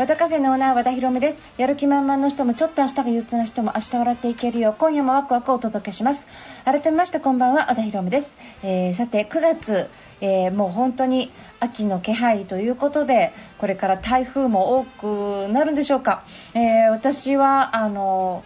[0.00, 1.42] 和田カフェのオーナー和田博美です。
[1.58, 4.70] やる気満々の人もちょっと明日が憂鬱な人も明日笑っていけるよ。
[4.70, 6.26] う今夜もワクワクをお届けします。
[6.64, 9.90] 改めましてこんばんは和田博美です、えーさて9月、
[10.22, 11.30] えーもう本当に
[11.60, 18.42] 秋の気配ということでこれから台風も多くなるんでしょうか、えー私はあの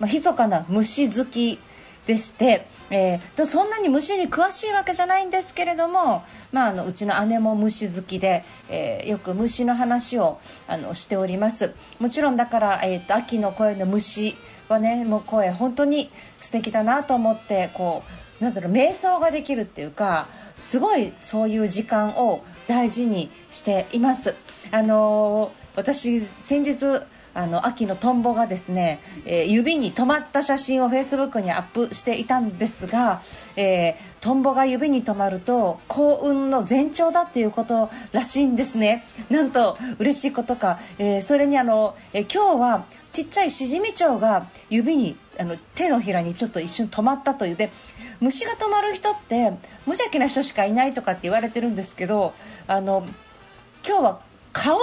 [0.00, 1.58] まあ、密かな虫好き
[2.06, 11.74] でして、えーでそんなに虫に詳しいわけじゃないんですけれども、まあ、あのうちの姉も虫好きで、えーよく虫の話をあのしております。
[11.98, 14.36] もちろんだから、えーと秋の声の虫
[14.68, 24.34] はねもう声本当に素敵だなと思ってこうなんだろう瞑想ができるっていうかすごいそういう時間を大事にしています。
[24.70, 27.02] あのー私先日
[27.34, 33.22] あの秋のトンボがですね、えー指に止まった写真をフェイスブックにアップしていたんですが、
[33.56, 39.04] えートンボが指に止まると幸運の前兆だっていうことらしいんですね。
[39.30, 47.56] なんと嬉しいことか、えーそれにあの、え今日はちっちゃいシジミチョウが指にあの手のひらにちょっと一瞬止まったという。
[47.56, 47.70] で
[48.20, 49.50] 虫が止まる人って
[49.86, 52.34] 無邪気な人しかいないとかって言われてるんですけど
[52.66, 53.06] あの
[53.86, 54.20] 今日は
[54.52, 54.78] 顔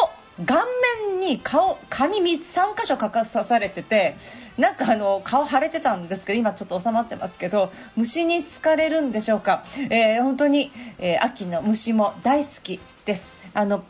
[0.45, 0.65] 顔
[1.09, 4.15] 面に顔蚊に3箇所かか刺されてて
[4.57, 13.39] なんかあの顔腫れてたんですけど今ちょっと収まってますけど虫に好かれるんでしょうか、えー本当に、えー秋の虫も大好きです。
[13.53, 13.83] あの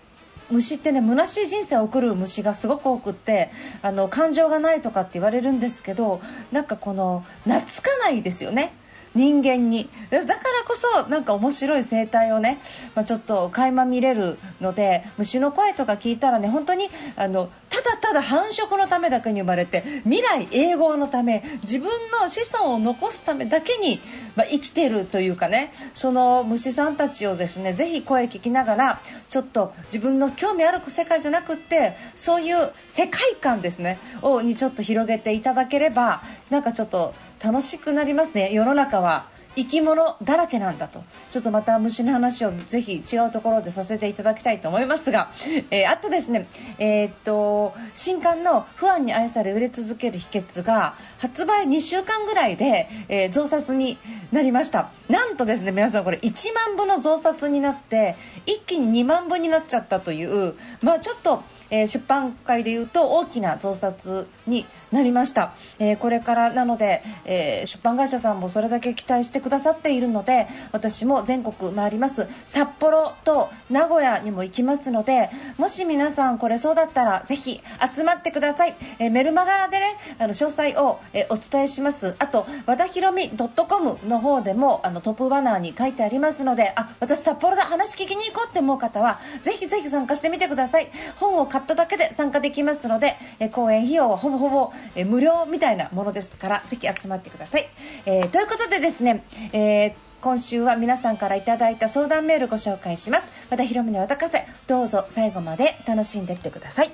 [0.49, 8.73] 虫ってね虚しい人生を送る虫がすごく多くってあの感情がないとかって言われるんですけどなんかこの懐かないですよね。
[9.15, 9.89] 人間に。
[10.09, 12.59] だからこそなんか面白い生態をね、
[12.95, 21.89] まあ、ちょっと垣間見れるので虫の声とか聞いたらね本当にあのただただ繁殖のためだけに生まれて未来永劫のため自分
[22.21, 23.99] の子孫を残すためだけに、
[24.35, 38.53] まあ、生きてるというかねその虫さんたちをですねぜひ声聞きながらちょっと自分の興味ある世界じゃなくってそういう世界観ですねをにちょっと広げていただければなんかちょっと楽しくなりますね。
[38.53, 39.25] 世の中は。
[39.55, 41.03] 生き物だらけなんだと。
[41.29, 45.29] ちょっとまた虫の話をぜひ違うところでさせていただきたいと思いますが、
[45.71, 46.47] えーあとですね、
[46.79, 53.97] えーっと新刊の「不安に愛され売れ続ける秘訣が発売2週間ぐらいで、えー増刷に
[54.31, 54.89] なりました。
[55.09, 72.27] なんとですね皆さんこれ1万部の増刷になって一気に2万部になっちゃったという、まあ、ちょっと、えー出版界でいうと大きな増刷になりました、えーこれからなので、えー出版会社さんもそれだけ期待してくださっているので私も全国回ります。
[72.45, 77.61] 札幌と名古屋にも行きますのでもし皆さんこれそうだったらぜひ
[77.93, 79.85] 集まってください、えメルマガでね
[80.19, 82.15] あの詳細を、えお伝えします。
[82.19, 87.63] あと和田ひろみ .com の方でもあのトップバナーに書いてありますのであ私札幌だ。
[87.63, 90.91] 話聞きに行こうって思う方はぜひぜひ参加してみてください。
[91.17, 97.67] 本を買っただけで参加できますので、え講演費用はほぼほぼ、え無料みたいなものですからぜひ集まってください、
[98.05, 103.47] えーということでですね、えー今週は皆さんからいただいた相談メールご紹介します。
[103.49, 106.91] 和田ひろみの和田カフェどうぞ最後まで楽しんでいってください。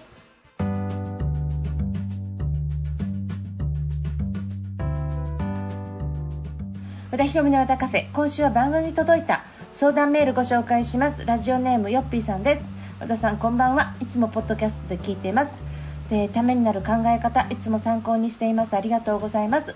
[7.11, 9.43] 和田ひろみの和田カフェ今週は番組に届いた
[9.73, 11.25] 相談メールご紹介します。
[11.25, 12.63] ラジオネームよっぴーさんです。
[13.01, 13.93] 和田さんこんばんは。
[13.99, 15.57] いつもポッドキャストで聞いています。
[16.09, 18.73] でためになる考え方いつも参考にしています。
[18.77, 19.75] ありがとうございます、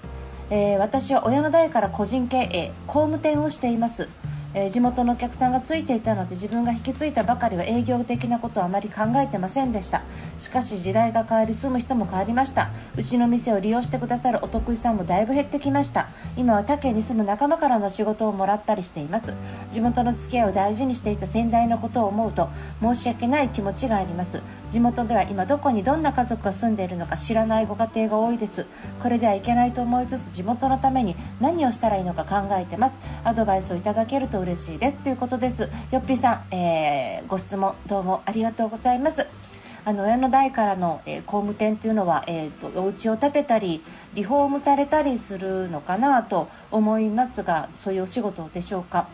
[0.52, 4.10] えー私は親の代から個人経営工務店をしています。
[4.54, 10.04] えー地元のお客さんがついていたので自分が引き継いだばかりは営業的なことはあまり考えてませんでした。
[10.38, 12.70] しかし時代が変わり住む人も変わりました。
[12.98, 16.10] うちの店を利用してくださるお得意さんもだいぶ減ってきました。
[16.38, 19.34] 今は他県に住む仲間からの仕事をもらったりしています。
[19.70, 22.50] 地元の付き合いを大事にしていた先代のことを思うと
[22.82, 24.42] 申し訳ない気持ちがあります。
[24.70, 28.66] 地元では今どこにどんな家族が住んでいるのか知らないご家庭が多いです。
[29.02, 33.00] これではいけないと思いつつ地元のために何をしたらいいのか考えてます。
[33.24, 34.98] アドバイスをいただけると嬉しいです。
[35.00, 35.70] ということです。
[35.92, 39.28] よっぴーさん、えーご質問どうもありがとうございます。
[39.86, 43.84] あの親の代からの、えー工務店というのは、えー、とお家を建てたり
[44.16, 49.08] リフォームされたりするのかなと思いますがそういうお仕事でしょうか。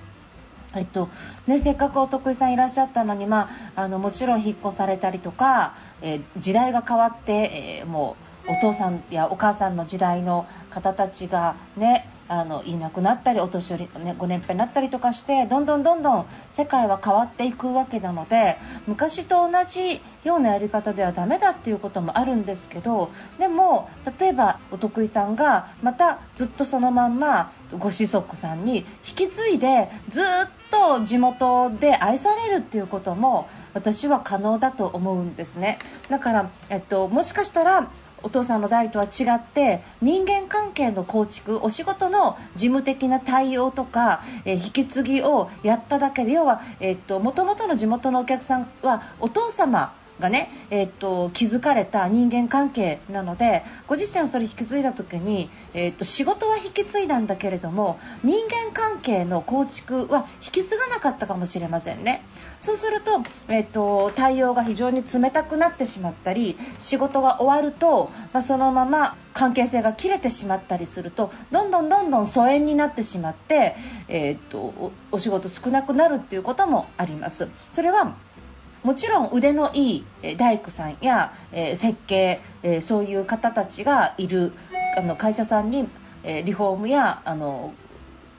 [0.75, 1.09] えっと
[1.47, 23.89] ね、せっかくお得意さんいらっしゃったのに、まあ、あのもちろん引っ越されたりとか、えー時代が変わって、えーもうお父さんやお母さんの時代の方たちがねあのいなくなったりお年寄り、ね、ご年配になったりとかしてどんどんどんどん世界は変わっていくわけなので昔と同じようなやり方ではダメだっていうこともあるんですけどでも
[24.19, 28.85] 例えばお得意さんがまたずっとそのまんまご子息さんに引
[29.15, 30.23] き継いでずっ
[30.69, 35.79] と地元で愛されるっていうことも私は可能だと思うんですね。
[36.09, 37.89] だから、えっと、もしかしたら
[38.23, 46.61] お父さんの代とは違って人間関係の構築お仕事の事務的な対応とか、えー、引き継ぎをやっただけで要は
[47.21, 62.23] もともとの地元のお客さんはお父様がね、えー、っと築かれた人間関係なのでご自身をそれ引き継いだ時に、えー、っと仕事は引き継いだんだけれども人間関係の構築は引き継がなかったかもしれませんね。
[62.59, 73.75] そうすると,、えー、っと対応が非常に冷たくなってしまったり仕事が終わると、まあ、そのまま関係性が切れてしまったりするとどんどんどんどん疎遠になってしまって、
[74.07, 77.47] えー、っとお仕事少なくなるっていうこともあります。
[77.69, 78.15] それは
[78.83, 84.53] もちろん腕のいい大工さんや、え設計、えそういう方たちがいる
[84.97, 85.89] あの会社さんに、
[86.24, 87.74] えリフォームやあの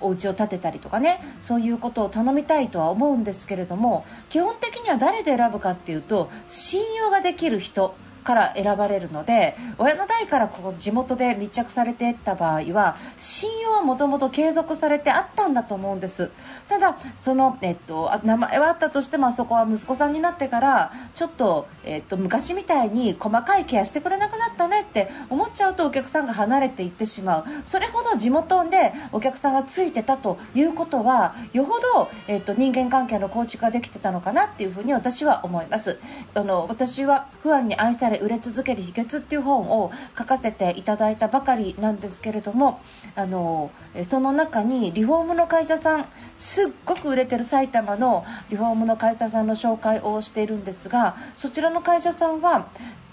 [0.00, 7.94] お家を建てたりとかねそういうことを頼みたいとは思うんですけれども基本的には誰で選ぶかっていうと信用ができる人。
[8.28, 16.30] から選ばれるので親の代からこう地元で密着されていった場合は信用はもともと継続されてあったんだと思うんです。
[16.68, 27.44] ただその、えっと、名前はあったとしてもあそこは息子さんになってからちょっと、えっと、昔みたいに細かいケアしてくれなくなったねって思っちゃうとお客さんが離れていってしまう。
[27.64, 35.98] それほど地元でお客さんがついてたということはよほど、えっと、人間関係の構築ができてたのかなっていうふに私は思います。
[36.34, 42.80] あの私は不安に愛され売れ続ける秘訣っていう本を書かせていただいたばかりなんですけれども
[43.14, 43.70] あの
[44.04, 46.06] その中にリフォームの会社さん
[46.36, 52.68] すっごく売れてる埼玉のリフォームの会社さんの紹介をしているんですがそちらの会社さんは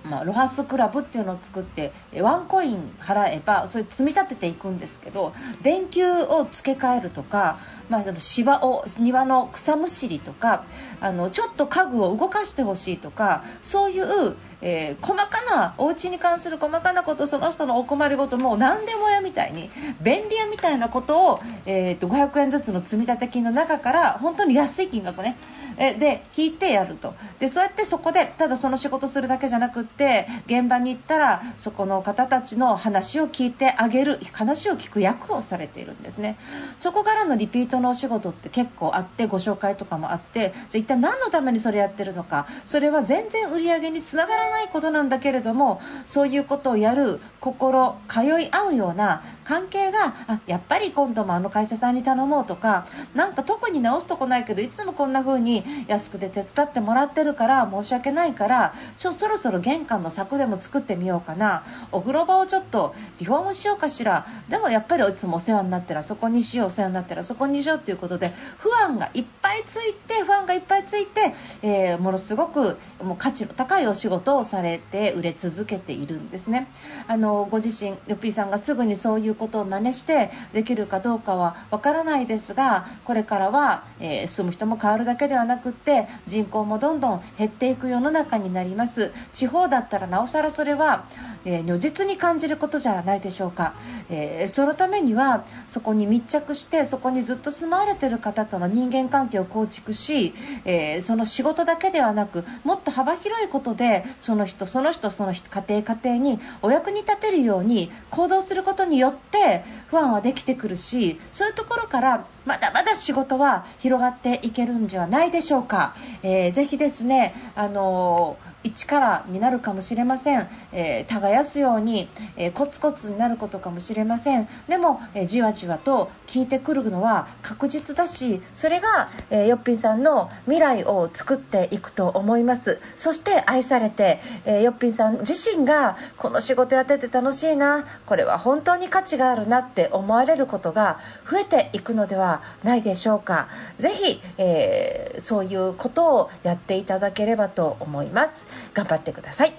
[0.05, 1.91] まあ、ロハスクラブっていうのを作って
[2.21, 7.59] ワンコイン払えばそれ積み立てていくんですけど電球を付け替えるとか、
[7.89, 10.65] まあ、その芝を庭の草むしりとか
[11.01, 14.35] あのちょっと家具を動かしてほしいとかそういう、
[14.67, 19.69] えー、細かなお家に関する細かなことその人のお困りごとも何でもやみたいに
[20.01, 25.37] 便利屋みたいなことを、えーと、500円ずつの積立金の中から本当に安い金額ね。
[25.77, 27.13] えで引いてやると。
[27.39, 36.37] でそうやってそこでただその仕事するだけじゃなくって現場に行ったらそこの方たちの話を聞いてあげる話を聞く役をされているんですね。
[36.77, 61.63] そこからのリピートのお仕事って結構あってご紹介とかもあってじゃ一体何のためにそれやってるのかそれは全然売り上げにつながらないないことなんだけれどもそういうことをやる心通い合うような関係があやっぱり今度もあの会社さんに頼もうとかなんか特に直すとこないけどいつもこんな風に安くで手伝ってもらってるから申し訳ないからちょそろそろ玄関の柵でも作ってみようかな。
[61.91, 64.25] お風呂場をちょっとリフォームしようかしら。
[64.49, 76.67] でもやっぱりいつもお世話になってらそこにしようお世話になったらそこにしようということで不安がいっぱいついて不安がいっぱいついて、えー、ものすごくもう価値の高いお仕事をされて売れ続けているんですね。
[77.07, 91.05] あのご自身よっぴーさんがすぐにそういうことを真似してできるかどうかはわからないですがこれからは、えー、住む人も変わるだけではなくって人口もどんどん減っていく世の中になります地方だったらなおさらそれは、
[91.45, 93.75] えー、如実に感じることじゃないでしょうか、
[94.09, 100.33] えー、そのためにはそこに密着してそこにずっと住まわれている方との人間関係を構築し、
[100.65, 124.47] えその仕事だけではなくもっと幅広いことでその人その人その人家庭家庭にお役に立てるように行動することによって不安はできてくるしそういうところからまだまだ仕事は広がっていけるんじゃないでしょうか、えー、ぜひですねあのー一からになるかもしれません、えー、耕すように、えー、コツコツになることかもしれません。
[124.67, 132.79] でも、えー、じわじわと効いてくるのは確実だしそれが、えよっぴんさんの未来を作っていくと思います。
[132.97, 134.14] そして愛されて、
[134.45, 143.47] えよっぴんさん自身がこの仕事やってて楽しいなこれは本当に価値があるなって思われることが増えていくのではないでしょうか。
[143.79, 148.47] ぜひ、えそういうことをやっていただければと思います。
[148.73, 149.53] 頑張ってください。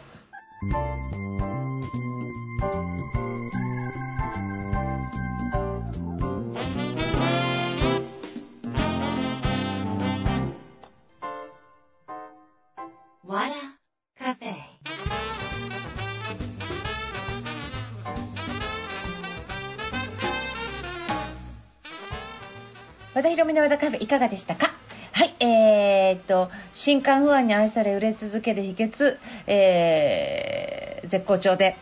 [14.26, 14.54] カフェ。
[23.14, 24.72] 和田広めの和田カフェいかがでしたか？
[25.12, 31.76] はい、えー、っと、新刊不安に愛され売れ続ける秘訣、えー、絶好調で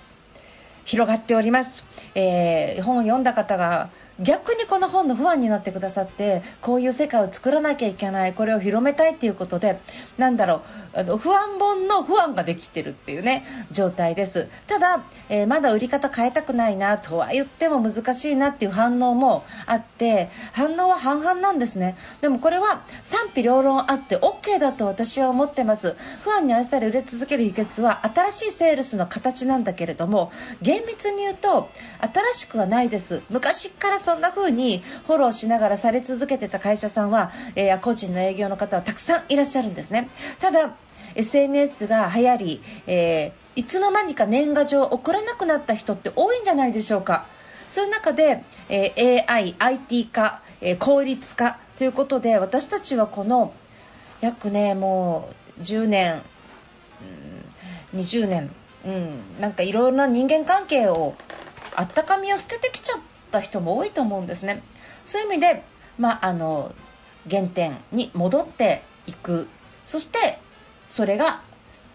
[0.84, 1.86] 広がっております。
[2.14, 3.88] えー、本を読んだ方が
[4.20, 9.80] 逆にこの本のファンになってくださってこういう世界を作らなきゃいけないこれを広めたいっていうことで
[10.18, 10.62] なんだろ
[10.94, 14.48] うあの不安本の不安ができてるっていうね状態です。
[14.66, 21.96] ただ、えー、まだ売り方変えたくないなとは言っても難しいなっていう反応もあって反応は半々なんですね。
[22.20, 25.96] でもこれは賛否両論あって OK だと私は思ってます。
[26.22, 30.30] 不安に愛され売れ続ける秘訣は新しいセールスの形なんだけれども
[30.62, 31.68] 厳密に言うと
[32.00, 33.22] 新しくはないです。
[33.30, 40.10] 昔からそんな風にフォローしながらされ続けてた会社さんは、えー、個人の営業の方はたくさんいらっしゃるんですね。
[40.40, 40.74] ただ
[41.14, 47.26] SNS が流行り、えー、いつの間にか年賀状を送らなくなった人って多いんじゃないでしょうか。
[47.66, 53.54] そういう中で、えー、AI、IT 化、えー、効率化ということで私たちはこの
[54.20, 56.22] 約ねもう10年、
[57.92, 58.50] うん、20年、
[58.84, 61.14] うん、なんかいろんな人間関係を
[61.74, 64.62] あったかみを捨ててきちゃったた人も多いと思うんですね。
[65.04, 65.62] そういう意味で、
[65.98, 66.72] まあ、あの
[67.28, 69.48] 原点に戻っていく
[69.84, 70.38] そして
[70.86, 71.42] それが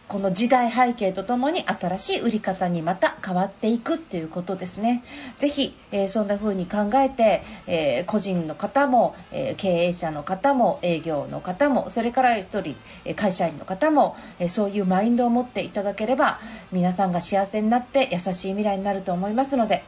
[0.07, 5.03] この時代背景とともに新しい売り方にまた変わっていくっていうことですね。
[5.37, 16.39] ぜひ、えー、そんな風に考えて、えー、個人の方も、えー、経営者の方も営業の方もそれから1人え会社員の方も、えそういうマインドを持っていただければ
[16.71, 19.83] 皆さんが幸せになって優しい未来になると思いますので。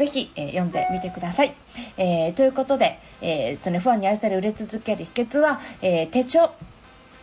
[0.00, 1.54] ぜひ、えー、読んでみてください。
[1.98, 6.50] えー、ということで、えーとね、ファンに愛され売れ続ける秘訣は、え手帳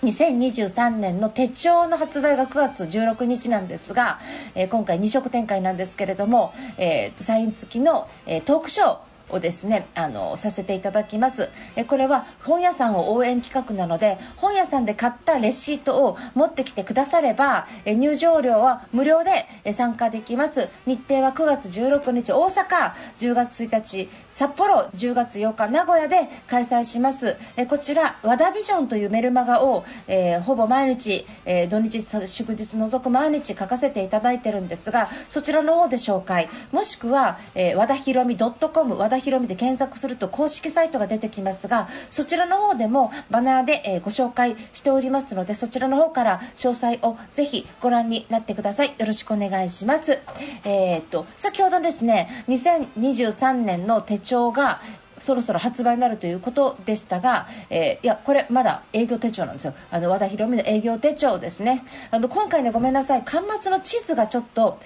[0.04, 4.20] 2023年の手帳の発売が9月16日なんですが、
[4.54, 8.98] えー、今回2色展開なんですけれども、えー、サイン付きの、えー、トークショー
[9.30, 11.50] をですねあのさせていただきます。
[11.76, 20.70] えこれは本屋さんを応援企画なので本屋さんで買ったレシートを持ってきてくださればえ入場料は無料で参加できます。
[20.86, 27.38] 日程は9月16日大阪10月1日札幌10月8日名古屋で開催します。
[27.56, 36.50] えこちら和田ビジョンというメルマガを、えー、ほぼ毎日、えー、土日祝日除く毎日書かせていただいてるんですがそちらの方で紹介。
[36.72, 48.88] もしくは、えー、和田ひろみ .com 和田田博美で検索すると公式サイトが出てきますがそちらの方でもバナーで、えご紹介しておりますのでそちらの方から詳細をぜひご覧になってください。
[48.98, 50.20] よろしくお願いします、
[50.64, 54.80] えー、っと先ほどですね2023年の手帳が
[55.20, 59.74] そろそろ発売になるということでしたが、えー、いやこれまだ営業手帳なんですよ。
[59.92, 61.84] あの和田博美の営業手帳ですね。
[62.12, 63.22] あの今回ねごめんなさい。
[63.22, 64.80] 端末の地図がちょっと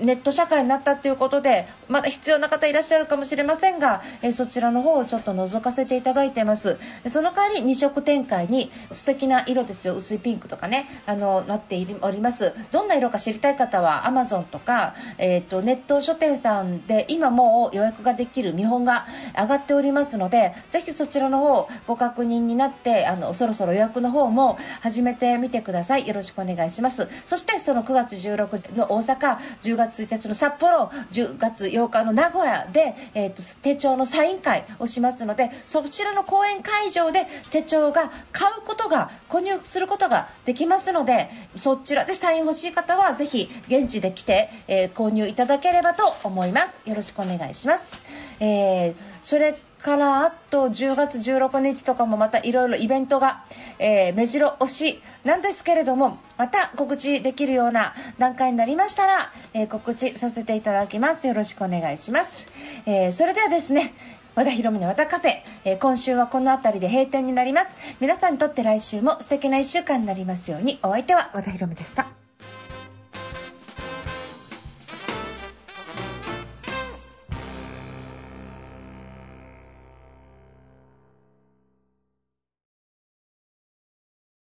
[0.00, 6.78] ネット社会になったということでまだ必要な方いらっしゃるかもしれませんが、えー、そちらの方をちょっと覗かせていただいてます。
[7.06, 9.94] その代わり2色展開に素敵な色ですよ。
[9.94, 12.54] 薄いピンクとかねあのなっております。
[12.72, 19.77] どんな色か知りたい方は Amazon とか、えーと、ネット書店さんで今もう予約ができる見本が上がっております。
[19.78, 26.06] おりますのでぜひそちらの方ご確認になってあのそろそろ予約の方も始めてみてください。
[26.06, 27.08] よろしくお願いします。
[27.24, 46.78] そしてその9月16日の大阪10月1日の札幌10月8日の名古屋で、えーと、手帳のサイン会をしますのでそちらの講演会場で手帳が買うことが購入することができますのでそちらでサイン欲しい方はぜひ現地で来て、えー、購入いただければと思います。
[46.84, 48.00] よろしくお願いします、
[48.40, 53.44] えー、それからあと10月16日とかもまたいろいろイベントが、
[53.78, 59.14] えー、目白押しなんですけれどもまた告知できるような段階になりましたら、
[59.54, 61.26] えー、告知させていただきます。
[61.26, 62.48] よろしくお願いします、
[62.86, 63.94] えー、それではですね
[64.34, 65.30] 和田博美の和田カフェ、
[65.64, 67.76] え今週はこの辺りで閉店になります。
[67.98, 70.78] 皆さんにとって来週も素敵な1週間になりますように。
[70.84, 72.27] お相手は和田博美でした。